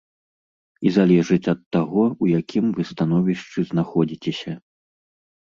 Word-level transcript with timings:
І 0.87 0.93
залежыць 0.95 1.51
ад 1.53 1.61
таго, 1.77 2.03
у 2.25 2.31
якім 2.39 2.73
вы 2.79 2.87
становішчы 2.93 3.67
знаходзіцеся. 3.75 4.57